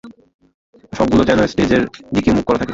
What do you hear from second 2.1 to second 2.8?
দিকে মুখ করা থাকে।